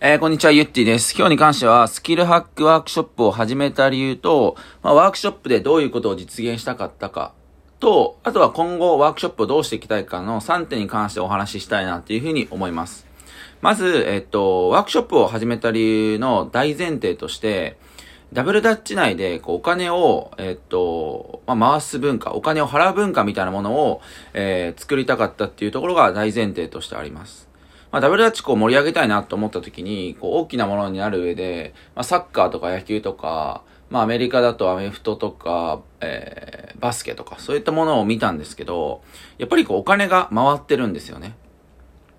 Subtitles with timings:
[0.00, 1.14] えー、こんにちは、ゆってぃです。
[1.16, 7.32] 今日に関しては、スキルハックワークショップを始めた理由と、まあ、ワークショップでどういうことを実現したかったか、
[7.78, 13.06] と、あとは今後ワークショップをどうしていきたいかの3点に関してお話ししたいなっていうふうに思います。
[13.62, 17.78] まず、えっと、ワークショップを始めた理由の大前提として、
[18.32, 24.02] ダブルダッチ内でこうお金を、えっと、まあ、回す文化、お金を払う文化みたいなものを、
[24.34, 27.53] えー、作りたかったっていうところが大前提としてあります。
[27.94, 39.02] まあ、ダブルダッチこう盛り上げたいなと思った時に、こう大きなものになる上で、まあ、サッカーとか野球とか、まあ、アメリカだとアメフトとか、えー、バスケとか、そういったものを見たんですけど、
[39.38, 41.36] やっぱりこうお金が回ってるんですよね。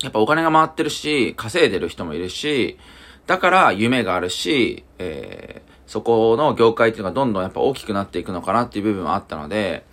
[0.00, 2.78] やっぱお金が回ってるし、稼いでる人もいるし、
[3.26, 9.84] だから夢があるし、えー、そこの業界っていうのがどんどんやっぱ大きくなっていくのかなっていう部分もあったので、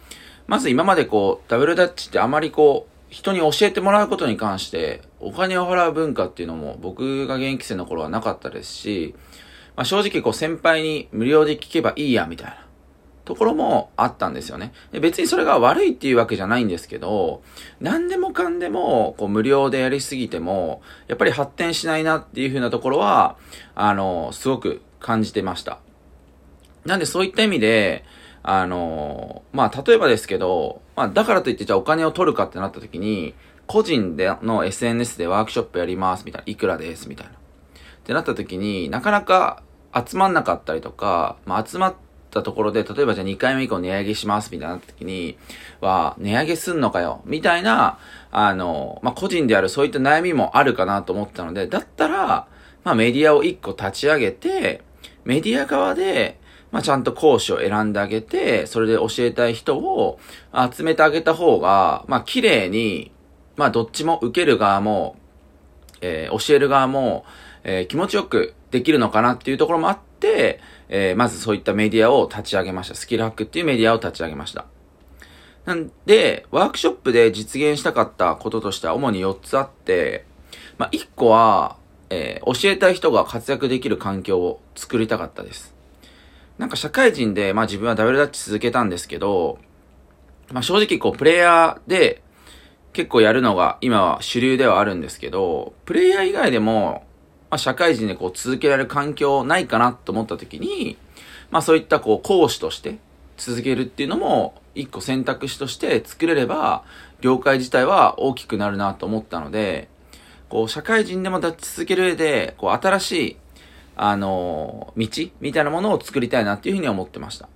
[0.46, 9.14] まず今までこう、ダブルダッチってあまりこう、人に教えてもらうことに関して、お金を払う文化っていうのも僕が現役生の頃はなかったですし、
[9.76, 12.66] まあ、正直こう先輩に無料で聞けばいいやみたいな
[13.26, 14.72] ところもあったんですよね。
[14.94, 17.44] で別にそれが悪いっていうわけじゃないんですけど、
[17.82, 23.38] 何でもかんでもこう無料でやりすぎても、やっぱり発展しないなっていう風なところは、
[23.76, 25.80] あの、すごく感じてました。
[26.86, 28.06] なんでそういった意味で、
[28.42, 33.34] あの、まあ、例えばですけど、まあ、だからといってじゃあお金を取るかってなった時に、
[33.68, 37.34] 個人での SNS でワークショップやりますみたいな、いくらですみたいな。
[37.34, 37.36] っ
[38.04, 41.96] てなった時になかなか集まんなかったりとか、まあ、集まっ
[42.32, 45.38] たところで、例えばじゃあ2回目以降値上げしますみたいな時に、
[45.80, 48.00] は、値上げすんのかよみたいな、
[48.32, 52.48] あの、まあ、個人であるそういった悩みもあるかなと思ったので、だったら、
[52.84, 54.82] まあ、メディアを1個立ち上げて、
[55.24, 56.40] メディア側で、
[56.72, 60.20] まあ、ちゃんと講師を選んであげて、それで教えたい人を
[60.74, 63.12] 集めてあげた方が、まあ、綺麗に、
[63.58, 65.18] まあ、どっちも受ける側も、
[66.02, 67.26] えー、教える側も、
[67.64, 72.96] えー、気持ちよくできるのかなっていうところもあって、えー、まずそういったメディアを立ち上げました。
[72.96, 74.66] スキルハックっていうメディアを立ち上げました。
[75.66, 80.26] なんで、ワークショップで実現したかったこととしては主に4つあって、
[80.78, 81.78] まあ、1個は、
[82.10, 85.81] えー、教えたい人が活躍できる環境を作りたかったです。
[86.62, 89.58] なんか社会人で、まあ自分はダブルダッチ続けたんですけど、
[90.52, 92.22] まあ正直こうプレイヤーで
[92.94, 97.04] 結構やるのが今は主流ではあるんですけど、プレイヤー以外でも、
[97.50, 100.98] まあ社会人でこう続けられる環境ないかなと思った時に、
[101.50, 103.00] まあそういったこう講師として
[103.38, 106.84] 続けるっていうのも一個選択肢として作れれば、
[107.22, 109.90] 業界自体は大きくなるなと思ったので、
[110.48, 113.38] こう社会人でも立ち続ける上で、こう新しい
[114.04, 115.08] あの、道
[115.42, 117.48] みたいなものを作りたいなっていうふうに思ってました。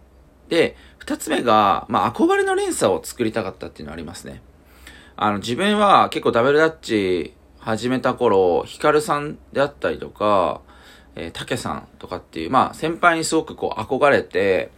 [0.47, 4.43] で、二つ目が、まあ、憧れの連鎖を作りたかったっていうのはありますね。
[5.15, 10.61] あの、自分は結構ダブルダッチ始めた頃、ヒカルさんであったりとか、
[11.15, 14.69] えー、タケさんとかっていう、まあ、先輩にすごくこう憧れて、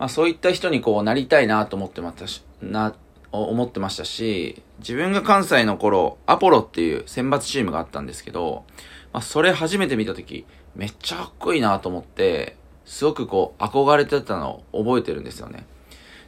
[0.00, 2.96] まあ、そういった人にこうなりたいなと思ってましたし、な、
[3.30, 8.64] 思ってましたし、自分が関西の頃、アポロっていう選抜チームがあったんですけど、
[9.12, 10.44] まあ、それ初めて見たとき、
[10.76, 15.66] めっちゃかっこいいなと思って、すごくこう、憧れてたのを覚えてるんですよね。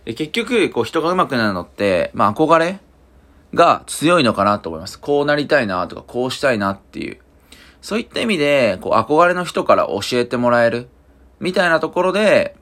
[0.04, 2.80] で結局、こう、人が上手くなるのって、まあ、憧れ
[3.54, 4.98] が強いのかなと思います。
[4.98, 7.18] こうなりたいなとか、こうしたいなっていう。
[7.80, 10.88] そういった意味で、こう、憧れの人から教えてもらえる。
[11.40, 12.56] みたいなところで、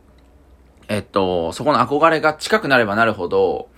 [0.89, 3.69] えっと、そこの憧れが近くなればなるほど、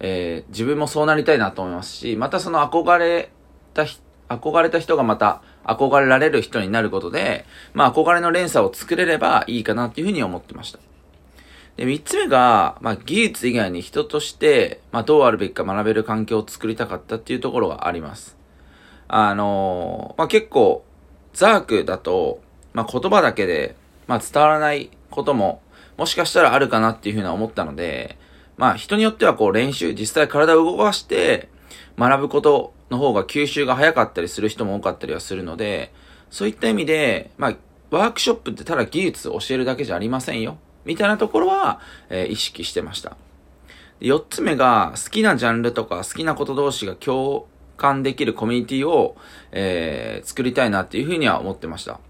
[0.00, 3.30] えー、自分もそうなりたいなと思いますし、またその憧れ
[3.72, 10.78] た人、憧れた人がまた憧れられる人になることで、まあ憧れの連鎖を作れればいいかなっていうふうに思ってました。
[11.76, 18.36] で、三つ目が、まあ技術以外に人として、まあどうあるべきか学べる環境を作りたかったっていうところがあります。
[19.08, 20.84] あのー、まあ結構、
[21.32, 22.40] ザークだと、
[22.72, 25.62] まあ言葉だけで、まあ伝わらないことも、
[25.96, 28.18] もしかしたらあるかなっていうふうに思ったので、
[28.56, 31.48] まあ人によってはこう練習、実際体を動かして
[31.98, 35.92] 学ぶことの方が吸収が早かったりする人も多かったりはするので、
[36.30, 37.56] そういった意味で、まあ、
[37.90, 40.58] ワークショップってただ技術を教えるだけじゃありませんよ。
[40.84, 41.80] みたいなところは、
[42.10, 43.16] えー、意識してました。
[44.00, 49.16] 四つ目が、好きなジャンルとか好きなこと同士が共感できるコミュニティを、
[49.52, 52.00] えー、作りたいなっていうふうには思ってました。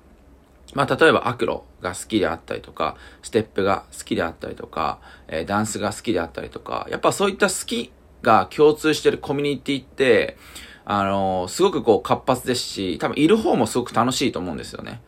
[0.74, 4.98] まあ、例えばアクロが好きであったりとか、ステップが好きであったりとか、
[5.28, 10.36] えー、ダンスが好きであったりとか、やっぱそういった好きが共通してるコミュニティって、
[10.86, 15.00] あの、すごくこう活発ですし、多分いる方もすごく楽しいと思うんですよね。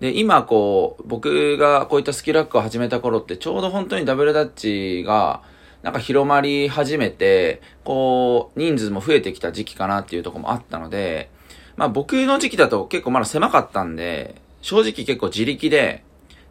[0.00, 5.42] で、今こう、僕がこういったスキルアックを始めた頃ってちょうど本当にダブルダッチが、
[5.82, 11.30] なんか広まり始めて、こう、人数も増えてきた時期かなっていうとこもあったので、
[11.76, 16.02] まあ僕の時期だと結構まだ狭かったんで、正直結構自力で、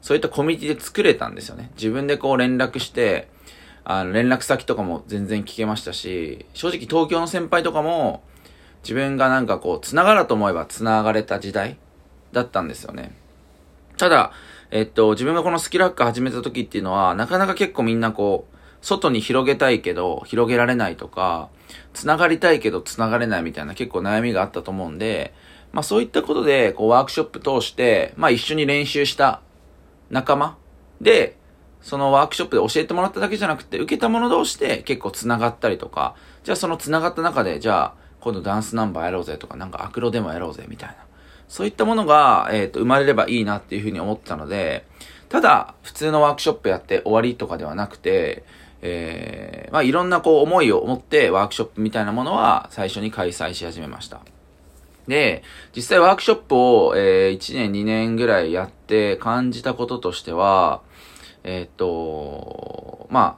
[0.01, 1.71] そういったコミュニティで作れたんですよね。
[1.75, 3.29] 自分でこう連絡して、
[3.83, 8.23] あの、連絡先とかも全然聞けましたし、正直東京の先輩とかも、
[8.83, 11.77] 自分がなんかこう、繋がると思えば繋がれた時代
[12.31, 13.13] だったんですよね。
[13.97, 14.31] ただ、
[14.71, 21.49] えっと、自分がこのスキルハッカー始めた時っていうのは、なかなか結構みんなこう、外に広げたいけど、広げられないとか、
[21.93, 25.33] 繋がりたいけど繋がれないみたいな結構悩みがあったと思うんで、
[25.71, 29.41] まあそういったことで、こうワークショップ通して、まあ一緒に練習した
[30.09, 30.57] 仲間
[31.01, 31.37] で、
[31.81, 40.95] そのワークショップで教えてもらっただけじゃなくて、受けた者同士で結構繋がったりとか、じゃあその繋がった中で、じゃあ今度ダンスナンバーやろうぜとか、なんかアクロデモやろうぜみたいな。
[41.47, 44.85] そういったものが、えっ、ー、と、生まれればいいなっていうふうに思ったので、
[45.29, 48.43] ただ、普通のワークショップやって終わりとかではなくて、
[48.81, 54.21] えー、まあいろんなこう思いを持ってワークショップみたいなものは最初に開催し始めました。
[55.07, 55.43] で、
[55.75, 60.81] 実際ワークショップを、えー、1年2年ぐらいやって感じたこととしては、
[61.43, 63.37] えー、っと、ま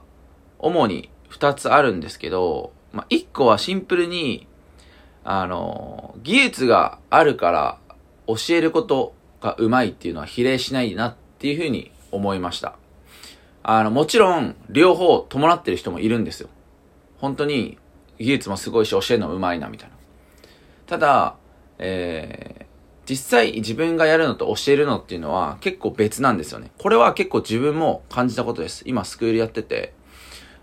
[0.58, 4.46] 主に2つあるんですけど、まあ、1個はシンプルに、
[5.24, 7.78] あの、技術があるから
[8.26, 12.76] 教えることがうまいっていうのは比例しないなっていうふうに思いました。
[13.62, 16.48] あの、もちろん、両方伴ってる人もいるんですよ。
[17.18, 17.78] 本当に、
[18.18, 19.94] 技術もすごいし、教えるのうまいな、みたいな。
[20.86, 21.36] ただ、
[21.78, 26.70] えー、実際自分がやるのと教えるのっていうのは結構別なんですよね。
[26.78, 28.84] これは結構自分も感じたことです。
[28.86, 29.94] 今スクールやってて、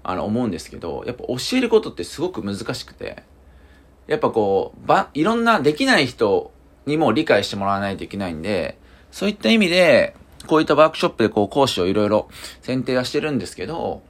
[0.04, 3.24] あの、思うんですけど、やっぱ教えることってすごく難しくて、
[4.10, 6.52] やっぱこう、ば、いろんなできない人
[6.88, 8.80] にも理解してもらわないといけないんで、
[9.12, 10.16] そういった意味で、
[10.48, 12.28] こういったワークショップでこう講師をいろいろ
[12.62, 14.02] 選定はしてるんですけど、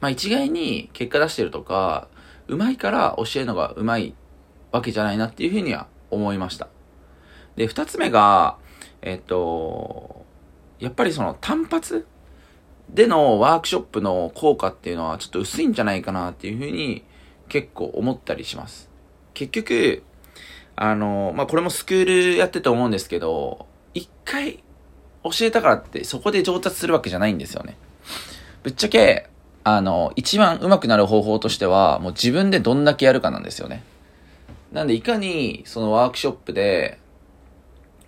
[0.00, 2.06] まあ一概に結果出してるとか、
[2.46, 4.14] うまいから教えるのがうまい
[4.70, 6.68] わけじゃないなっていうふうには思いました。
[7.56, 8.56] で、二つ目が、
[9.02, 10.24] えっと、
[10.78, 12.06] やっぱりその単発
[12.88, 17.04] でのワークショップの効果っていうのはちょっと薄いんじゃないかなっていうふうに
[17.48, 18.87] 結構思ったりします。
[19.38, 20.02] 結局、
[20.74, 24.64] あの、まあ、これもスクールやってて思うんですけど、一回
[25.22, 27.76] 教えたからってそこで上達するわけじゃないんですよね。
[28.64, 29.28] ぶっちゃけ、
[29.62, 33.84] あの、一番上手くなる方法としては、もう自分でどんだけやるかなんですよね。
[34.72, 36.98] なんで、いかに、そのワークショップで、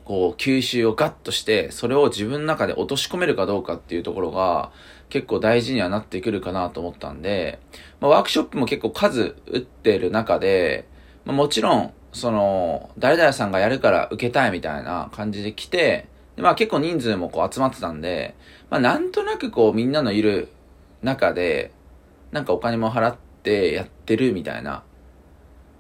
[0.05, 4.73] こう、吸収をガッとして、それを自分の中で落とし込めるかどうかっていうところが、
[5.11, 7.61] 結構大事にはなってくるかなと思ったんで、
[8.01, 10.87] まあ、ワークショップも結構数打ってる中で、
[11.25, 18.35] まあ、もちろん、その、誰々さんがやるから受けたいみたいな感じで来て、でまあ結構人数もこう集まってたんで、
[18.71, 20.49] まあなんとなくこうみんなのいる
[21.03, 21.71] 中で、
[22.33, 24.83] なんかお金も払ってやってるみたいな。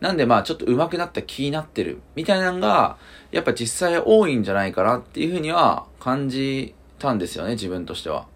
[0.00, 2.98] なんでまあちょっと上手くなった気になってるみたいなのが、
[3.32, 8.26] やっぱ実際多いんじゃないかなっていうふうには感じたんですよね、自分としては。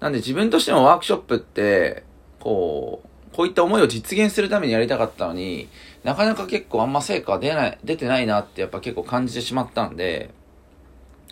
[0.00, 2.04] なんで自分としてもワークショップって、
[2.40, 5.68] こう、こういった思いを実現するためにやりたかったのに、
[6.04, 10.30] なかなか結構あんま成果出ない、出てないなってやっぱ結構感じてしまったんで、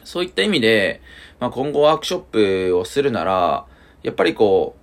[0.04, 1.00] そういった意味で、
[1.40, 2.20] まあ、今後ワークショッ
[2.68, 3.66] プをするなら、
[4.02, 4.76] やっぱりこ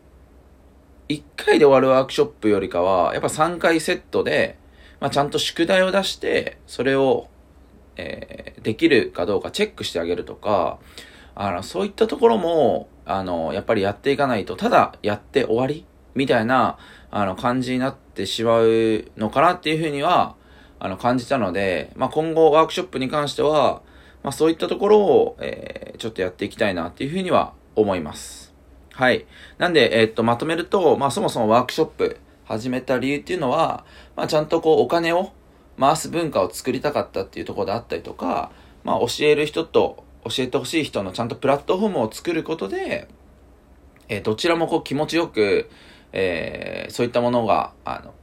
[1.10, 4.58] う、1回で終わるワークショップよりかは、やっぱ3回セットで、
[5.00, 7.28] まあ、ちゃんと宿題を出して、それを、
[7.96, 10.80] えー、できるかどうかチェックしてあげるとか、
[11.36, 15.86] あの、そういったところも、あの、やっぱりやっていかないと、ただやって終わり
[16.16, 16.78] みたいな、
[17.12, 20.36] あの、感じになってしまうのかなっていうふうには、
[20.80, 23.82] あの、感じたので、まあ、今後ワークショップに関しては、
[24.24, 28.54] まあそういったところを、えー、ちょっとやっていきたいなっていうふうには思います。
[28.94, 29.26] はい。
[29.58, 35.34] なんで、えー、っと、まとめると、まあそもそもワークショップ始めた理由っていうのは、まあちゃんとこうお金を
[35.80, 38.52] 回す文化を作りたかったっていうところであったりとか、
[38.84, 43.10] まあ教える人と教えてほしい人のちゃんとプラットフォームを作ることで、
[44.08, 45.70] えー、どちらもこう気持ちよく、
[46.14, 48.14] えー、そういったものが、あの、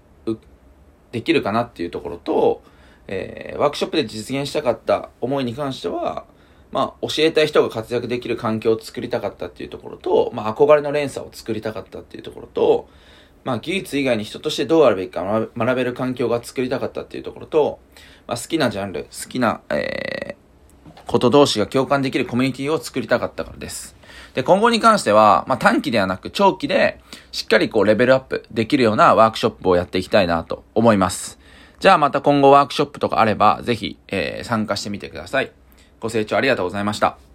[1.13, 2.63] できるかなっていうところと、
[3.09, 6.25] えー、ワークショップで実現したかった思いに関しては、
[6.71, 12.89] まあ、教えたい人が活躍できる環境を作りたかったっていうところと、まあ、憧れの連鎖を作りたかったっていうところと、
[13.43, 17.81] まあ、技術以外に人としてどうあるべきか学べる環境が作りたかったっていうところと、
[18.29, 20.30] まあ、好きなジャンル、好きな、えー、
[21.11, 23.97] こと同士が共感できるコミュニティを作りたかったからです。
[24.35, 27.01] で、今後に関しては、まあ、短期ではなく長期で、
[27.33, 31.41] しっかりこう、レベルアップできるようなワークショップをやっていきたいなと思います。
[31.81, 35.51] じゃあまた今後ワークショップとかあれば、ぜひ、えー、参加してみてください。
[35.99, 37.30] ご清聴ありがとうございました。